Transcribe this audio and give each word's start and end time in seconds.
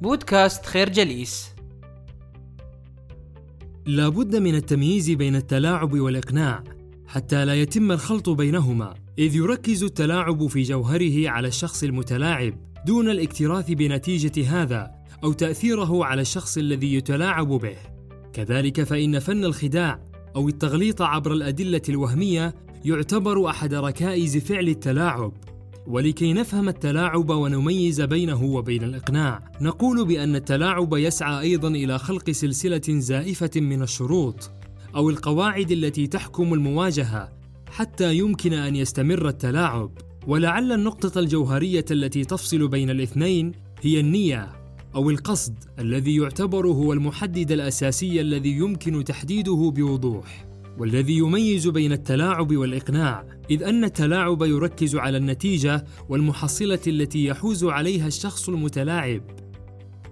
بودكاست 0.00 0.66
خير 0.66 0.88
جليس. 0.88 1.50
لا 3.86 4.08
بد 4.08 4.36
من 4.36 4.54
التمييز 4.54 5.10
بين 5.10 5.36
التلاعب 5.36 6.00
والإقناع 6.00 6.64
حتى 7.06 7.44
لا 7.44 7.54
يتم 7.54 7.92
الخلط 7.92 8.30
بينهما 8.30 8.94
إذ 9.18 9.36
يركز 9.36 9.82
التلاعب 9.84 10.46
في 10.46 10.62
جوهره 10.62 11.28
على 11.28 11.48
الشخص 11.48 11.82
المتلاعب 11.82 12.54
دون 12.86 13.10
الاكتراث 13.10 13.70
بنتيجة 13.70 14.62
هذا 14.62 14.90
أو 15.24 15.32
تأثيره 15.32 16.04
على 16.04 16.22
الشخص 16.22 16.58
الذي 16.58 16.94
يتلاعب 16.94 17.48
به. 17.48 17.76
كذلك 18.32 18.82
فإن 18.82 19.18
فن 19.18 19.44
الخداع 19.44 20.00
أو 20.36 20.48
التغليط 20.48 21.02
عبر 21.02 21.32
الأدلة 21.32 21.82
الوهمية 21.88 22.54
يعتبر 22.84 23.50
أحد 23.50 23.74
ركائز 23.74 24.36
فعل 24.36 24.68
التلاعب. 24.68 25.32
ولكي 25.86 26.32
نفهم 26.32 26.68
التلاعب 26.68 27.30
ونميز 27.30 28.00
بينه 28.00 28.44
وبين 28.44 28.84
الإقناع. 28.84 29.52
نقول 29.60 30.06
بأن 30.06 30.36
التلاعب 30.36 30.94
يسعى 30.94 31.40
أيضا 31.40 31.68
إلى 31.68 31.98
خلق 31.98 32.30
سلسلة 32.30 32.82
زائفة 32.88 33.50
من 33.56 33.82
الشروط 33.82 34.50
أو 34.94 35.10
القواعد 35.10 35.70
التي 35.70 36.06
تحكم 36.06 36.54
المواجهة 36.54 37.32
حتى 37.70 38.14
يمكن 38.14 38.52
أن 38.52 38.76
يستمر 38.76 39.28
التلاعب. 39.28 39.90
ولعل 40.26 40.72
النقطة 40.72 41.20
الجوهرية 41.20 41.84
التي 41.90 42.24
تفصل 42.24 42.68
بين 42.68 42.90
الاثنين 42.90 43.52
هي 43.82 44.00
النية 44.00 44.48
أو 44.94 45.10
القصد 45.10 45.54
الذي 45.78 46.16
يعتبر 46.16 46.66
هو 46.66 46.92
المحدد 46.92 47.52
الأساسي 47.52 48.20
الذي 48.20 48.50
يمكن 48.50 49.04
تحديده 49.04 49.72
بوضوح. 49.76 50.49
والذي 50.78 51.16
يميز 51.16 51.68
بين 51.68 51.92
التلاعب 51.92 52.56
والإقناع 52.56 53.24
إذ 53.50 53.62
أن 53.62 53.84
التلاعب 53.84 54.42
يركز 54.42 54.96
على 54.96 55.16
النتيجة 55.16 55.84
والمحصلة 56.08 56.80
التي 56.86 57.24
يحوز 57.24 57.64
عليها 57.64 58.06
الشخص 58.06 58.48
المتلاعب. 58.48 59.22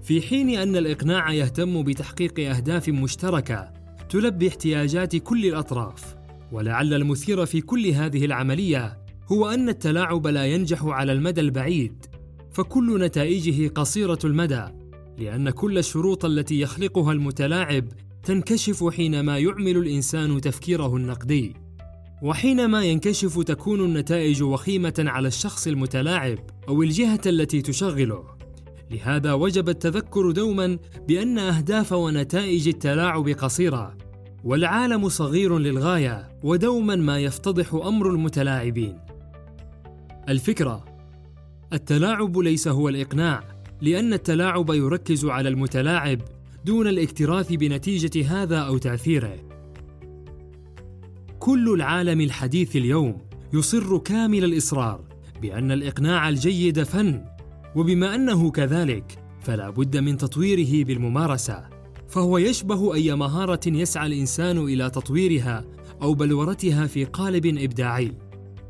في 0.03 0.21
حين 0.21 0.59
أن 0.59 0.77
الإقناع 0.77 1.33
يهتم 1.33 1.83
بتحقيق 1.83 2.41
أهداف 2.41 2.89
مشتركة 2.89 3.73
تلبي 4.09 4.48
احتياجات 4.48 5.17
كل 5.17 5.47
الأطراف. 5.47 6.17
ولعل 6.53 6.95
المثير 6.95 7.47
في 7.47 7.61
كل 7.61 7.87
هذه 7.87 8.25
العملية 8.25 8.98
هو 9.33 9.48
أن 9.48 9.69
التلاعب 9.69 10.27
لا 10.27 10.47
ينجح 10.47 10.84
على 10.84 11.12
المدى 11.12 11.41
البعيد 11.41 12.06
فكل 12.53 13.00
نتائجه 13.05 13.69
قصيرة 13.69 14.19
المدى 14.25 14.65
لأن 15.19 15.50
كل 15.50 15.78
الشروط 15.78 16.25
التي 16.25 16.61
يخلقها 16.61 17.12
المتلاعب 17.12 17.89
تنكشف 18.24 18.84
حينما 18.84 19.38
يعمل 19.38 19.77
الإنسان 19.77 20.41
تفكيره 20.41 20.97
النقدي 20.97 21.55
وحينما 22.22 22.84
ينكشف 22.84 23.42
تكون 23.42 23.80
النتائج 23.80 24.42
وخيمة 24.42 24.94
على 24.98 25.28
الشخص 25.28 25.66
المتلاعب 25.66 26.38
أو 26.69 26.83
الجهة 26.83 27.20
التي 27.27 27.62
تشغله. 27.62 28.25
لهذا 28.91 29.33
وجب 29.33 29.69
التذكر 29.69 30.30
دوما 30.30 30.78
بأن 31.08 31.38
أهداف 31.38 31.92
ونتائج 31.92 32.69
التلاعب 32.69 33.28
قصيرة 33.28 33.97
والعالم 34.44 35.08
صغير 35.08 35.58
للغاية 35.58 36.28
ودوما 36.42 36.97
ما 36.97 37.19
يفتضح 37.19 37.75
أمر 37.75 38.10
المتلاعبين. 38.10 38.98
الفكرة 40.28 40.84
التلاعب 41.72 42.38
ليس 42.38 42.69
هو 42.69 42.88
الإقناع 42.88 43.44
لأن 43.80 44.12
التلاعب 44.12 44.70
يركز 44.70 45.25
على 45.25 45.48
المتلاعب 45.48 46.20
دون 46.64 46.89
الاكتراث 46.89 47.53
بنتيجة 47.53 48.42
هذا 48.42 48.59
أو 48.59 48.78
تأثيره. 48.78 49.37
كل 51.39 51.75
العالم 51.75 52.20
الحديث 52.20 52.77
اليوم 52.77 53.19
يصر 53.53 53.98
كامل 53.98 54.45
الإصرار 54.45 55.05
بأن 55.42 55.73
الإقناع 55.73 56.28
الجيد 56.28 56.83
فن، 56.83 57.25
وبما 57.77 58.15
أنه 58.15 58.50
كذلك 58.50 59.19
فلا 59.41 59.70
بد 59.70 59.97
من 59.97 60.17
تطويره 60.17 60.84
بالممارسة، 60.84 61.69
فهو 62.09 62.39
يشبه 62.39 62.95
أي 62.95 63.17
مهارة 63.17 63.61
يسعى 63.67 64.06
الإنسان 64.06 64.59
إلى 64.59 64.91
تطويرها 64.91 65.65
أو 66.03 66.15
بلورتها 66.15 66.87
في 66.87 67.05
قالب 67.05 67.47
إبداعي. 67.47 68.12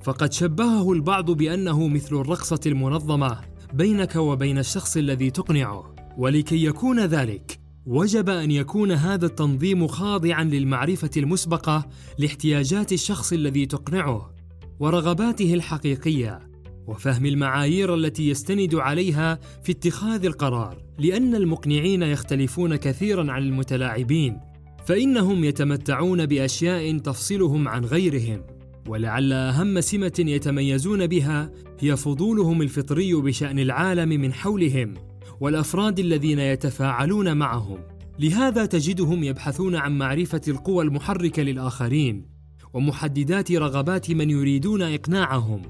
فقد 0.02 0.32
شبهه 0.32 0.92
البعض 0.92 1.30
بأنه 1.30 1.88
مثل 1.88 2.16
الرقصة 2.16 2.60
المنظمة 2.66 3.40
بينك 3.74 4.16
وبين 4.16 4.58
الشخص 4.58 4.96
الذي 4.96 5.30
تقنعه، 5.30 5.94
ولكي 6.18 6.64
يكون 6.64 7.00
ذلك 7.00 7.57
وجب 7.88 8.28
أن 8.30 8.50
يكون 8.50 8.92
هذا 8.92 9.26
التنظيم 9.26 9.86
خاضعا 9.86 10.44
للمعرفة 10.44 11.10
المسبقة 11.16 11.88
لاحتياجات 12.18 12.92
الشخص 12.92 13.32
الذي 13.32 13.66
تقنعه 13.66 14.34
ورغباته 14.80 15.54
الحقيقية 15.54 16.38
وفهم 16.86 17.26
المعايير 17.26 17.94
التي 17.94 18.28
يستند 18.28 18.74
عليها 18.74 19.38
في 19.62 19.72
اتخاذ 19.72 20.24
القرار. 20.24 20.82
لأن 20.98 21.34
المقنعين 21.34 22.02
يختلفون 22.02 22.76
كثيرا 22.76 23.32
عن 23.32 23.42
المتلاعبين 23.42 24.40
فإنهم 24.86 25.44
يتمتعون 25.44 26.26
بأشياء 26.26 26.98
تفصلهم 26.98 27.68
عن 27.68 27.84
غيرهم 27.84 28.42
ولعل 28.88 29.32
أهم 29.32 29.80
سمة 29.80 30.12
يتميزون 30.18 31.06
بها 31.06 31.50
هي 31.80 31.96
فضولهم 31.96 32.62
الفطري 32.62 33.14
بشأن 33.14 33.58
العالم 33.58 34.08
من 34.08 34.32
حولهم. 34.32 34.94
والأفراد 35.40 35.98
الذين 35.98 36.38
يتفاعلون 36.38 37.36
معهم. 37.36 37.78
لهذا 38.18 38.66
تجدهم 38.66 39.24
يبحثون 39.24 39.76
عن 39.76 39.98
معرفة 39.98 40.40
القوى 40.48 40.84
المحركة 40.84 41.42
للآخرين 41.42 42.26
ومحددات 42.72 43.52
رغبات 43.52 44.10
من 44.10 44.30
يريدون 44.30 44.82
إقناعهم 44.82 45.62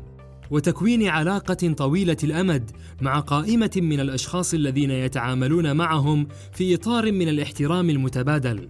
وتكوين 0.51 1.09
علاقة 1.09 1.73
طويلة 1.73 2.17
الأمد 2.25 2.71
مع 3.01 3.21
قائمة 3.21 3.71
من 3.77 4.01
الأشخاص 4.01 4.55
الذين 4.55 4.91
يتعاملون 4.91 5.77
معهم 5.77 6.29
في 6.53 6.75
إطار 6.75 7.13
من 7.13 7.29
الاحترام 7.29 7.91
المتبادل. 7.91 8.69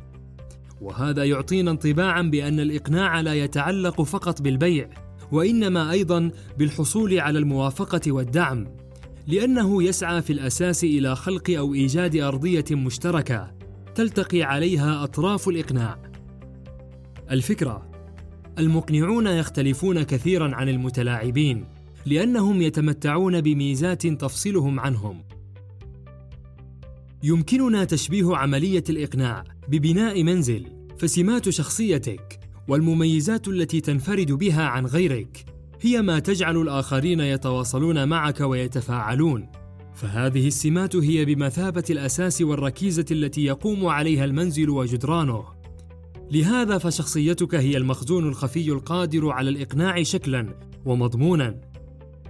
وهذا 0.80 1.24
يعطينا 1.24 1.70
انطباعا 1.70 2.22
بأن 2.22 2.60
الإقناع 2.60 3.20
لا 3.20 3.34
يتعلق 3.34 4.02
فقط 4.02 4.42
بالبيع 4.42 4.90
وإنما 5.32 5.90
أيضا 5.90 6.30
بالحصول 6.58 7.20
على 7.20 7.38
الموافقة 7.38 8.12
والدعم. 8.12 8.66
لأنه 9.28 9.82
يسعى 9.82 10.22
في 10.22 10.32
الأساس 10.32 10.84
إلى 10.84 11.16
خلق 11.16 11.50
أو 11.50 11.74
إيجاد 11.74 12.16
أرضية 12.16 12.64
مشتركة 12.70 13.54
تلتقي 13.94 14.42
عليها 14.42 15.04
أطراف 15.04 15.48
الإقناع. 15.48 15.98
الفكرة 17.30 17.90
المقنعون 18.58 19.26
يختلفون 19.26 20.02
كثيرا 20.02 20.54
عن 20.54 20.68
المتلاعبين 20.68 21.64
لأنهم 22.06 22.62
يتمتعون 22.62 23.40
بميزات 23.40 24.06
تفصلهم 24.06 24.80
عنهم. 24.80 25.24
يمكننا 27.22 27.84
تشبيه 27.84 28.36
عملية 28.36 28.84
الإقناع 28.90 29.44
ببناء 29.68 30.22
منزل 30.22 30.66
فسمات 30.98 31.48
شخصيتك 31.48 32.40
والمميزات 32.68 33.48
التي 33.48 33.80
تنفرد 33.80 34.32
بها 34.32 34.62
عن 34.62 34.86
غيرك 34.86 35.57
هي 35.80 36.02
ما 36.02 36.18
تجعل 36.18 36.56
الآخرين 36.56 37.20
يتواصلون 37.20 38.08
معك 38.08 38.40
ويتفاعلون. 38.40 39.48
فهذه 39.94 40.46
السمات 40.46 40.96
هي 40.96 41.24
بمثابة 41.24 41.84
الأساس 41.90 42.42
والركيزة 42.42 43.04
التي 43.10 43.44
يقوم 43.44 43.86
عليها 43.86 44.24
المنزل 44.24 44.70
وجدرانه. 44.70 45.44
لهذا 46.30 46.78
فشخصيتك 46.78 47.54
هي 47.54 47.76
المخزون 47.76 48.28
الخفي 48.28 48.72
القادر 48.72 49.30
على 49.30 49.50
الإقناع 49.50 50.02
شكلا 50.02 50.54
ومضمونا. 50.84 51.60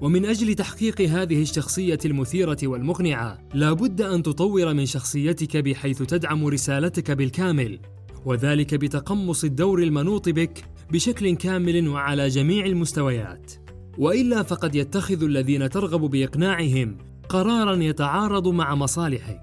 ومن 0.01 0.25
أجل 0.25 0.55
تحقيق 0.55 1.01
هذه 1.01 1.43
الشخصية 1.43 1.99
المثيرة 2.05 2.59
والمقنعة 2.63 3.39
لا 3.55 3.73
بد 3.73 4.03
أن 4.03 4.23
تطور 4.23 4.75
من 4.75 4.87
شخصيتك 4.87 5.57
بحيث 5.57 6.03
تدعم 6.03 6.47
رسالتك 6.47 7.11
بالكامل 7.11 7.79
وذلك 8.25 8.75
بتقمص 8.75 9.45
الدور 9.45 9.83
المنوط 9.83 10.29
بك 10.29 10.65
بشكل 10.93 11.37
كامل 11.37 11.89
وعلى 11.89 12.29
جميع 12.29 12.67
المستويات. 12.67 13.53
وإلا 13.99 14.43
فقد 14.43 14.75
يتخذ 14.75 15.23
الذين 15.23 15.71
ترغب 15.71 16.01
بإقناعهم 16.01 16.99
قرارا 17.29 17.77
يتعارض 17.77 18.49
مع 18.49 18.75
مصالحك. 18.75 19.41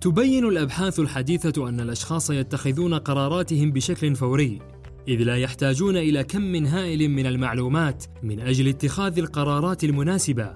تبين 0.00 0.44
الأبحاث 0.44 1.00
الحديثة 1.00 1.68
أن 1.68 1.80
الأشخاص 1.80 2.30
يتخذون 2.30 2.94
قراراتهم 2.94 3.72
بشكل 3.72 4.16
فوري 4.16 4.58
إذ 5.08 5.22
لا 5.22 5.36
يحتاجون 5.36 5.96
إلى 5.96 6.24
كم 6.24 6.66
هائل 6.66 7.08
من 7.10 7.26
المعلومات 7.26 8.04
من 8.22 8.40
أجل 8.40 8.68
اتخاذ 8.68 9.18
القرارات 9.18 9.84
المناسبة. 9.84 10.50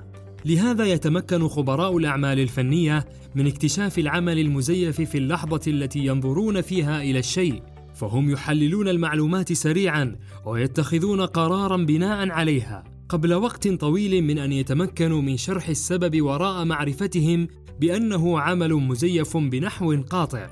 لهذا 0.44 0.84
يتمكن 0.84 1.48
خبراء 1.48 1.96
الأعمال 1.96 2.40
الفنية 2.40 3.04
من 3.34 3.46
اكتشاف 3.46 3.98
العمل 3.98 4.38
المزيف 4.38 5.00
في 5.00 5.18
اللحظة 5.18 5.60
التي 5.66 5.98
ينظرون 5.98 6.60
فيها 6.60 7.02
إلى 7.02 7.18
الشيء. 7.18 7.62
فهم 8.00 8.30
يحللون 8.30 8.88
المعلومات 8.88 9.52
سريعا 9.52 10.16
ويتخذون 10.46 11.20
قرارا 11.20 11.76
بناء 11.76 12.30
عليها. 12.30 12.84
قبل 13.08 13.34
وقت 13.34 13.68
طويل 13.68 14.24
من 14.24 14.38
أن 14.38 14.52
يتمكنوا 14.52 15.22
من 15.22 15.36
شرح 15.36 15.68
السبب 15.68 16.22
وراء 16.22 16.64
معرفتهم 16.64 17.48
بأنه 17.80 18.40
عمل 18.40 18.74
مزيف 18.74 19.36
بنحو 19.36 20.02
قاطع. 20.02 20.50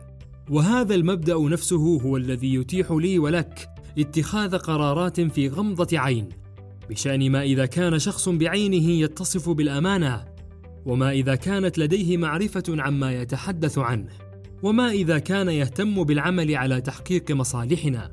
وهذا 0.50 0.94
المبدأ 0.94 1.38
نفسه 1.38 2.00
هو 2.02 2.16
الذي 2.16 2.54
يتيح 2.54 2.92
لي 2.92 3.18
ولك 3.18 3.68
اتخاذ 3.98 4.56
قرارات 4.56 5.20
في 5.20 5.48
غمضة 5.48 5.98
عين 5.98 6.28
بشأن 6.90 7.30
ما 7.30 7.42
إذا 7.42 7.66
كان 7.66 7.98
شخص 7.98 8.28
بعينه 8.28 8.90
يتصف 8.90 9.48
بالأمانة 9.48 10.24
وما 10.86 11.10
إذا 11.10 11.34
كانت 11.34 11.78
لديه 11.78 12.16
معرفة 12.16 12.64
عما 12.68 13.12
يتحدث 13.12 13.78
عنه. 13.78 14.27
وما 14.62 14.90
إذا 14.90 15.18
كان 15.18 15.48
يهتم 15.48 16.04
بالعمل 16.04 16.54
على 16.54 16.80
تحقيق 16.80 17.30
مصالحنا. 17.30 18.12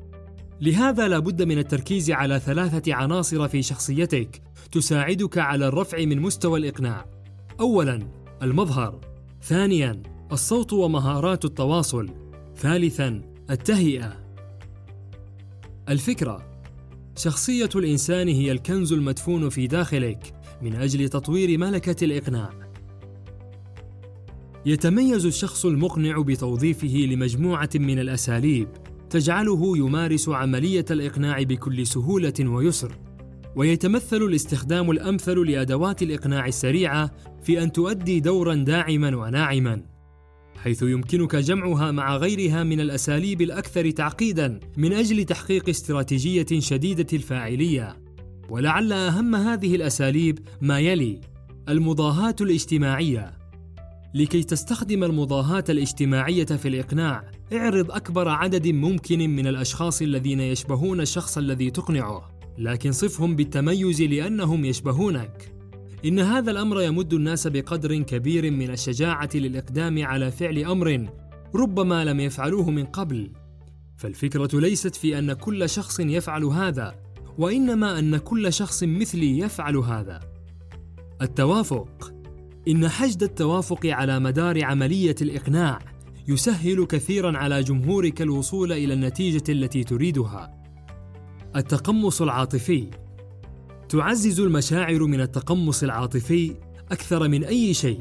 لهذا 0.61 1.07
لا 1.07 1.19
بد 1.19 1.41
من 1.41 1.57
التركيز 1.57 2.11
على 2.11 2.39
ثلاثة 2.39 2.93
عناصر 2.93 3.47
في 3.47 3.61
شخصيتك 3.61 4.41
تساعدك 4.71 5.37
على 5.37 5.67
الرفع 5.67 6.05
من 6.05 6.19
مستوى 6.19 6.59
الإقناع. 6.59 7.05
اولا 7.59 7.99
المظهر. 8.41 8.99
ثانيا 9.43 10.03
الصوت 10.31 10.73
ومهارات 10.73 11.45
التواصل. 11.45 12.09
ثالثا 12.57 13.21
التهيئة. 13.49 14.25
الفكرة. 15.89 16.61
شخصية 17.17 17.69
الإنسان 17.75 18.27
هي 18.27 18.51
الكنز 18.51 18.93
المدفون 18.93 19.49
في 19.49 19.67
داخلك 19.67 20.33
من 20.61 20.75
أجل 20.75 21.09
تطوير 21.09 21.57
ملكة 21.57 22.05
الإقناع. 22.05 22.64
يتميز 24.65 25.25
الشخص 25.25 25.65
المقنع 25.65 26.21
بتوظيفه 26.21 26.87
لمجموعة 26.87 27.69
من 27.75 27.99
الأساليب 27.99 28.67
تجعله 29.09 29.77
يمارس 29.77 30.29
عملية 30.29 30.85
الإقناع 30.91 31.43
بكل 31.43 31.87
سهولة 31.87 32.33
ويسر. 32.39 32.97
ويتمثل 33.55 34.17
الاستخدام 34.17 34.91
الأمثل 34.91 35.39
لأدوات 35.39 36.03
الإقناع 36.03 36.47
السريعة 36.47 37.11
في 37.43 37.63
أن 37.63 37.71
تؤدي 37.71 38.19
دورا 38.19 38.55
داعما 38.55 39.15
وناعما 39.15 39.81
حيث 40.57 40.81
يمكنك 40.81 41.35
جمعها 41.35 41.91
مع 41.91 42.17
غيرها 42.17 42.63
من 42.63 42.79
الأساليب 42.79 43.41
الأكثر 43.41 43.91
تعقيدا 43.91 44.59
من 44.77 44.93
أجل 44.93 45.23
تحقيق 45.23 45.69
استراتيجية 45.69 46.59
شديدة 46.59 47.07
الفاعلية. 47.13 47.97
ولعل 48.49 48.93
أهم 48.93 49.35
هذه 49.35 49.75
الأساليب 49.75 50.39
ما 50.61 50.79
يلي 50.79 51.21
المضاهاة 51.69 52.35
الاجتماعية. 52.41 53.44
لكي 54.15 54.43
تستخدم 54.43 55.03
المضاهاة 55.03 55.63
الاجتماعية 55.69 56.45
في 56.45 56.67
الإقناع. 56.67 57.31
اعرض 57.53 57.91
أكبر 57.91 58.29
عدد 58.29 58.67
ممكن 58.67 59.29
من 59.29 59.47
الأشخاص 59.47 60.01
الذين 60.01 60.39
يشبهون 60.39 61.01
الشخص 61.01 61.37
الذي 61.37 61.71
تقنعه. 61.71 62.39
لكن 62.57 62.91
صفهم 62.91 63.35
بالتميز 63.35 64.01
لأنهم 64.01 64.65
يشبهونك. 64.65 65.53
إن 66.05 66.19
هذا 66.19 66.51
الأمر 66.51 66.81
يمد 66.81 67.13
الناس 67.13 67.47
بقدر 67.47 68.01
كبير 68.01 68.51
من 68.51 68.69
الشجاعة 68.69 69.29
للإقدام 69.35 70.05
على 70.05 70.31
فعل 70.31 70.57
أمر 70.65 71.09
ربما 71.55 72.05
لم 72.05 72.19
يفعلوه 72.19 72.69
من 72.69 72.85
قبل. 72.85 73.31
فالفكرة 73.97 74.59
ليست 74.59 74.95
في 74.95 75.19
أن 75.19 75.33
كل 75.33 75.69
شخص 75.69 75.99
يفعل 75.99 76.43
هذا 76.43 76.95
وإنما 77.37 77.99
أن 77.99 78.17
كل 78.17 78.53
شخص 78.53 78.83
مثلي 78.83 79.39
يفعل 79.39 79.75
هذا. 79.75 80.19
التوافق. 81.21 82.14
إن 82.67 82.89
حشد 82.89 83.23
التوافق 83.23 83.85
على 83.85 84.19
مدار 84.19 84.63
عملية 84.63 85.15
الإقناع 85.21 85.79
يسهل 86.27 86.85
كثيرا 86.85 87.37
على 87.37 87.63
جمهورك 87.63 88.21
الوصول 88.21 88.71
إلى 88.71 88.93
النتيجة 88.93 89.43
التي 89.49 89.83
تريدها. 89.83 90.63
التقمص 91.55 92.21
العاطفي. 92.21 92.87
تعزز 93.89 94.39
المشاعر 94.39 95.03
من 95.03 95.21
التقمص 95.21 95.83
العاطفي 95.83 96.55
أكثر 96.91 97.27
من 97.27 97.43
أي 97.43 97.73
شيء 97.73 97.99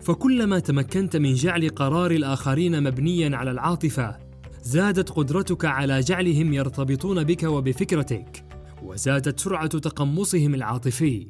فكلما 0.00 0.58
تمكنت 0.58 1.16
من 1.16 1.34
جعل 1.34 1.68
قرار 1.68 2.10
الآخرين 2.10 2.82
مبنيا 2.82 3.36
على 3.36 3.50
العاطفة 3.50 4.18
زادت 4.62 5.10
قدرتك 5.10 5.64
على 5.64 6.00
جعلهم 6.00 6.52
يرتبطون 6.52 7.24
بك 7.24 7.42
وبفكرتك 7.42 8.44
وزادت 8.82 9.40
سرعة 9.40 9.66
تقمصهم 9.66 10.54
العاطفي. 10.54 11.28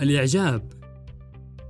الإعجاب. 0.00 0.77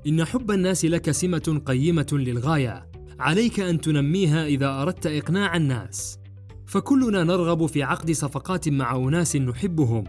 إن 0.06 0.25
حب 0.25 0.50
الناس 0.50 0.85
لك 0.85 1.11
سمة 1.11 1.62
قيمة 1.67 2.06
للغاية. 2.12 2.87
عليك 3.19 3.61
أن 3.61 3.81
تنميها 3.81 4.47
إذا 4.47 4.83
أردت 4.83 5.06
إقناع 5.06 5.56
الناس. 5.56 6.19
فكلنا 6.67 7.25
نرغب 7.25 7.67
في 7.67 7.83
عقد 7.83 8.12
صفقات 8.12 8.69
مع 8.69 8.97
أناس 8.97 9.37
نحبهم. 9.37 10.05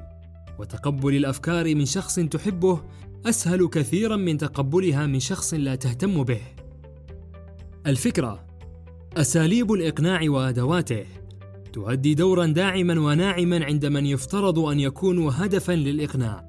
وتقبل 0.60 1.16
الأفكار 1.16 1.76
من 1.76 1.86
شخص 1.86 2.20
تحبه 2.20 2.82
أسهل 3.26 3.68
كثيرا 3.68 4.16
من 4.16 4.38
تقبلها 4.38 5.06
من 5.06 5.20
شخص 5.20 5.54
لا 5.54 5.76
تهتم 5.76 6.24
به. 6.24 6.42
الفكرة 7.88 8.46
أساليب 9.18 9.74
الإقناع 9.74 10.22
وأدواته. 10.30 11.06
تؤدي 11.74 12.14
دورا 12.14 12.46
داعما 12.46 13.00
وناعما 13.00 13.66
عند 13.66 13.86
من 13.86 14.06
يفترض 14.06 14.60
أن 14.60 14.80
يكونوا 14.80 15.32
هدفا 15.36 15.72
للإقناع. 15.72 16.49